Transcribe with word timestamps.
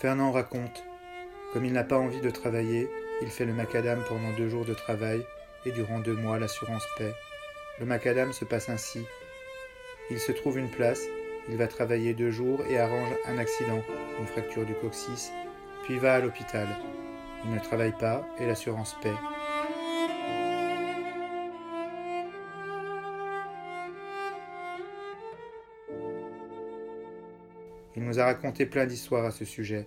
Fernand 0.00 0.32
raconte 0.32 0.82
Comme 1.52 1.66
il 1.66 1.74
n'a 1.74 1.84
pas 1.84 1.98
envie 1.98 2.22
de 2.22 2.30
travailler, 2.30 2.88
il 3.20 3.28
fait 3.28 3.44
le 3.44 3.52
macadam 3.52 4.02
pendant 4.08 4.32
deux 4.34 4.48
jours 4.48 4.64
de 4.64 4.72
travail 4.72 5.26
et 5.66 5.72
durant 5.72 5.98
deux 5.98 6.14
mois 6.14 6.38
l'assurance 6.38 6.86
paie. 6.96 7.12
Le 7.78 7.84
macadam 7.84 8.32
se 8.32 8.46
passe 8.46 8.70
ainsi. 8.70 9.04
Il 10.10 10.18
se 10.18 10.32
trouve 10.32 10.56
une 10.56 10.70
place, 10.70 11.02
il 11.50 11.58
va 11.58 11.66
travailler 11.66 12.14
deux 12.14 12.30
jours 12.30 12.62
et 12.70 12.78
arrange 12.78 13.12
un 13.26 13.36
accident, 13.36 13.82
une 14.18 14.26
fracture 14.26 14.64
du 14.64 14.72
coccyx, 14.72 15.32
puis 15.82 15.98
va 15.98 16.14
à 16.14 16.20
l'hôpital. 16.20 16.66
Il 17.44 17.50
ne 17.50 17.60
travaille 17.60 17.94
pas 17.98 18.26
et 18.38 18.46
l'assurance 18.46 18.96
paie. 19.02 19.12
Il 28.00 28.06
nous 28.06 28.18
a 28.18 28.24
raconté 28.24 28.64
plein 28.64 28.86
d'histoires 28.86 29.26
à 29.26 29.30
ce 29.30 29.44
sujet. 29.44 29.86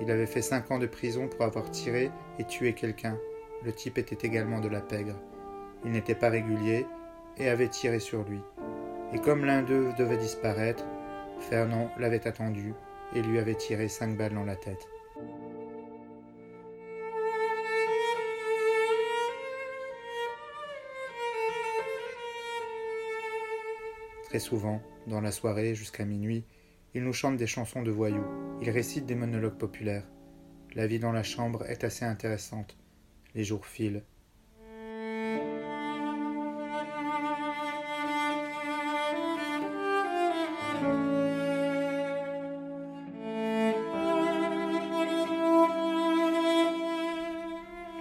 Il 0.00 0.10
avait 0.10 0.24
fait 0.24 0.40
cinq 0.40 0.70
ans 0.70 0.78
de 0.78 0.86
prison 0.86 1.28
pour 1.28 1.42
avoir 1.42 1.70
tiré 1.70 2.10
et 2.38 2.44
tué 2.44 2.72
quelqu'un. 2.72 3.18
Le 3.62 3.74
type 3.74 3.98
était 3.98 4.26
également 4.26 4.58
de 4.58 4.70
la 4.70 4.80
pègre. 4.80 5.20
Il 5.84 5.90
n'était 5.90 6.14
pas 6.14 6.30
régulier 6.30 6.86
et 7.36 7.50
avait 7.50 7.68
tiré 7.68 8.00
sur 8.00 8.24
lui. 8.24 8.40
Et 9.12 9.18
comme 9.18 9.44
l'un 9.44 9.60
d'eux 9.60 9.92
devait 9.98 10.16
disparaître, 10.16 10.86
Fernand 11.40 11.90
l'avait 11.98 12.26
attendu 12.26 12.72
et 13.14 13.20
lui 13.20 13.38
avait 13.38 13.54
tiré 13.54 13.88
cinq 13.88 14.16
balles 14.16 14.32
dans 14.32 14.46
la 14.46 14.56
tête. 14.56 14.88
Très 24.30 24.38
souvent, 24.38 24.80
dans 25.06 25.20
la 25.20 25.32
soirée 25.32 25.74
jusqu'à 25.74 26.06
minuit, 26.06 26.46
il 26.94 27.04
nous 27.04 27.12
chante 27.14 27.38
des 27.38 27.46
chansons 27.46 27.82
de 27.82 27.90
voyous, 27.90 28.26
il 28.60 28.68
récite 28.68 29.06
des 29.06 29.14
monologues 29.14 29.56
populaires. 29.56 30.06
La 30.74 30.86
vie 30.86 30.98
dans 30.98 31.12
la 31.12 31.22
chambre 31.22 31.64
est 31.66 31.84
assez 31.84 32.04
intéressante. 32.04 32.76
Les 33.34 33.44
jours 33.44 33.64
filent. 33.64 34.02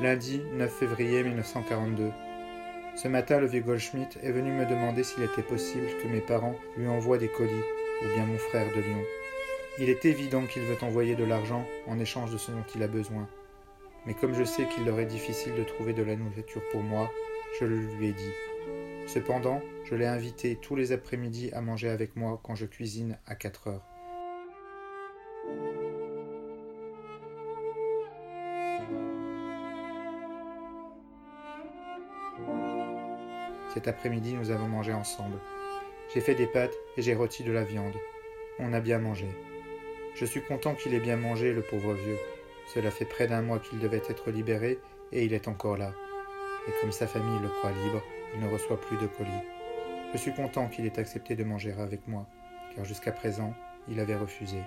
Lundi 0.01 0.41
9 0.53 0.69
février 0.69 1.23
1942. 1.23 2.11
Ce 2.95 3.07
matin, 3.07 3.39
le 3.39 3.47
vieux 3.47 3.61
Goldschmidt 3.61 4.17
est 4.21 4.31
venu 4.31 4.51
me 4.51 4.65
demander 4.65 5.03
s'il 5.03 5.23
était 5.23 5.43
possible 5.43 5.87
que 6.01 6.07
mes 6.09 6.19
parents 6.19 6.55
lui 6.75 6.87
envoient 6.87 7.17
des 7.17 7.29
colis 7.29 7.63
ou 8.01 8.13
bien 8.13 8.25
mon 8.25 8.37
frère 8.37 8.67
de 8.75 8.81
Lyon. 8.81 9.03
Il 9.79 9.89
est 9.89 10.05
évident 10.05 10.45
qu'il 10.45 10.63
veut 10.63 10.83
envoyer 10.83 11.15
de 11.15 11.23
l'argent 11.23 11.65
en 11.87 11.99
échange 11.99 12.31
de 12.31 12.37
ce 12.37 12.51
dont 12.51 12.65
il 12.75 12.83
a 12.83 12.87
besoin. 12.87 13.27
Mais 14.05 14.13
comme 14.13 14.33
je 14.33 14.43
sais 14.43 14.67
qu'il 14.67 14.85
leur 14.85 14.99
est 14.99 15.05
difficile 15.05 15.55
de 15.55 15.63
trouver 15.63 15.93
de 15.93 16.03
la 16.03 16.15
nourriture 16.15 16.61
pour 16.71 16.81
moi, 16.81 17.11
je 17.59 17.65
le 17.65 17.77
lui 17.77 18.07
ai 18.07 18.13
dit. 18.13 18.31
Cependant, 19.07 19.61
je 19.85 19.95
l'ai 19.95 20.05
invité 20.05 20.55
tous 20.55 20.75
les 20.75 20.91
après-midi 20.91 21.51
à 21.53 21.61
manger 21.61 21.89
avec 21.89 22.15
moi 22.15 22.39
quand 22.43 22.55
je 22.55 22.65
cuisine 22.65 23.17
à 23.25 23.35
4 23.35 23.67
heures. 23.67 23.85
Cet 33.73 33.87
après-midi, 33.87 34.33
nous 34.33 34.51
avons 34.51 34.67
mangé 34.67 34.91
ensemble. 34.91 35.37
J'ai 36.13 36.19
fait 36.19 36.35
des 36.35 36.47
pâtes 36.47 36.75
et 36.97 37.01
j'ai 37.01 37.15
rôti 37.15 37.43
de 37.43 37.53
la 37.53 37.63
viande. 37.63 37.95
On 38.59 38.73
a 38.73 38.81
bien 38.81 38.99
mangé. 38.99 39.27
Je 40.15 40.25
suis 40.25 40.41
content 40.41 40.75
qu'il 40.75 40.93
ait 40.93 40.99
bien 40.99 41.15
mangé, 41.15 41.53
le 41.53 41.61
pauvre 41.61 41.93
vieux. 41.93 42.17
Cela 42.73 42.91
fait 42.91 43.05
près 43.05 43.27
d'un 43.27 43.41
mois 43.41 43.59
qu'il 43.59 43.79
devait 43.79 44.03
être 44.09 44.29
libéré 44.29 44.77
et 45.13 45.23
il 45.23 45.33
est 45.33 45.47
encore 45.47 45.77
là. 45.77 45.93
Et 46.67 46.71
comme 46.81 46.91
sa 46.91 47.07
famille 47.07 47.39
le 47.41 47.47
croit 47.47 47.71
libre, 47.71 48.03
il 48.33 48.41
ne 48.41 48.51
reçoit 48.51 48.79
plus 48.81 48.97
de 48.97 49.07
colis. 49.07 49.31
Je 50.11 50.17
suis 50.17 50.33
content 50.33 50.67
qu'il 50.67 50.85
ait 50.85 50.99
accepté 50.99 51.37
de 51.37 51.45
manger 51.45 51.73
avec 51.79 52.05
moi, 52.09 52.27
car 52.75 52.83
jusqu'à 52.83 53.13
présent, 53.13 53.53
il 53.87 54.01
avait 54.01 54.17
refusé. 54.17 54.57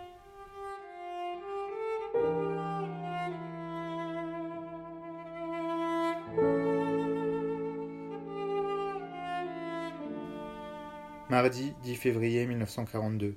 Mardi 11.34 11.74
10 11.82 11.96
février 11.96 12.46
1942. 12.46 13.34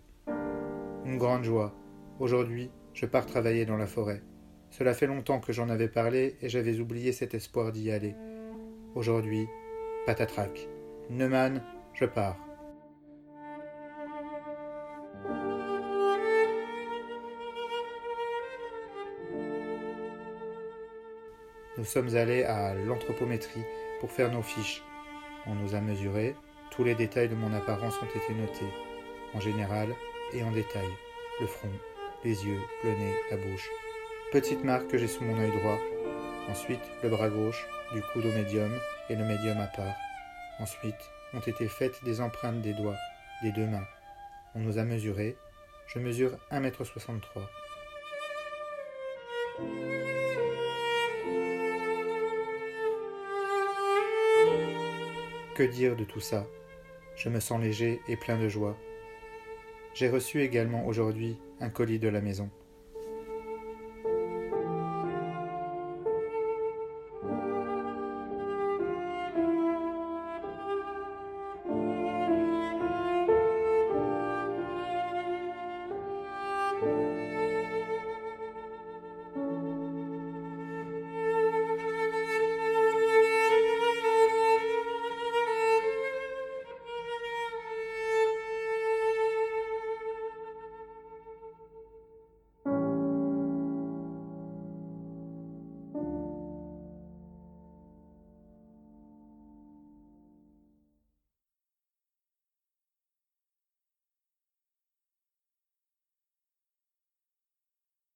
Une 1.04 1.18
grande 1.18 1.44
joie. 1.44 1.74
Aujourd'hui, 2.20 2.70
je 2.94 3.08
pars 3.08 3.26
travailler 3.26 3.66
dans 3.66 3.76
la 3.76 3.88
forêt. 3.88 4.22
Cela 4.70 4.94
fait 4.94 5.08
longtemps 5.08 5.40
que 5.40 5.52
j'en 5.52 5.68
avais 5.68 5.88
parlé 5.88 6.38
et 6.44 6.48
j'avais 6.48 6.80
oublié 6.80 7.12
cet 7.12 7.34
espoir 7.34 7.72
d'y 7.72 7.90
aller. 7.90 8.14
Aujourd'hui, 8.94 9.48
patatrac. 10.06 10.70
Neumann, 11.10 11.64
je 11.96 12.06
pars. 12.06 12.38
Nous 21.80 21.86
sommes 21.86 22.16
allés 22.16 22.44
à 22.44 22.76
l'anthropométrie 22.76 23.66
pour 24.00 24.12
faire 24.12 24.32
nos 24.32 24.44
fiches. 24.44 24.84
On 25.48 25.56
nous 25.56 25.74
a 25.74 25.82
mesurés, 25.82 26.36
tous 26.72 26.84
les 26.84 26.96
détails 26.96 27.30
de 27.30 27.36
mon 27.36 27.54
apparence 27.54 27.96
ont 28.02 28.20
été 28.20 28.34
notés, 28.34 28.74
en 29.34 29.40
général 29.40 29.90
et 30.34 30.44
en 30.44 30.52
détail. 30.52 30.90
Le 31.40 31.48
front, 31.48 31.72
les 32.24 32.46
yeux, 32.46 32.60
le 32.84 32.92
nez, 32.92 33.16
la 33.32 33.38
bouche. 33.38 33.70
Petite 34.32 34.64
marque 34.64 34.88
que 34.88 34.98
j'ai 34.98 35.08
sous 35.08 35.24
mon 35.24 35.40
œil 35.40 35.52
droit. 35.60 35.78
Ensuite, 36.50 36.82
le 37.04 37.10
bras 37.10 37.30
gauche, 37.30 37.66
du 37.94 38.02
coude 38.02 38.26
au 38.26 38.32
médium 38.32 38.72
et 39.10 39.16
le 39.16 39.24
médium 39.24 39.60
à 39.60 39.68
part. 39.68 39.96
Ensuite, 40.60 40.96
ont 41.34 41.40
été 41.40 41.68
faites 41.68 42.04
des 42.04 42.22
empreintes 42.22 42.62
des 42.62 42.74
doigts, 42.74 42.98
des 43.44 43.52
deux 43.52 43.68
mains. 43.68 43.88
On 44.56 44.60
nous 44.60 44.78
a 44.78 44.84
mesurés. 44.84 45.38
Je 45.88 46.00
mesure 46.00 46.38
1m63. 46.52 47.22
Que 55.58 55.64
dire 55.64 55.96
de 55.96 56.04
tout 56.04 56.20
ça? 56.20 56.46
Je 57.16 57.30
me 57.30 57.40
sens 57.40 57.60
léger 57.60 58.00
et 58.08 58.16
plein 58.16 58.38
de 58.38 58.48
joie. 58.48 58.78
J'ai 59.96 60.08
reçu 60.08 60.44
également 60.44 60.86
aujourd'hui 60.86 61.36
un 61.60 61.72
colis 61.72 61.98
de 61.98 62.10
la 62.10 62.22
maison. 62.22 62.52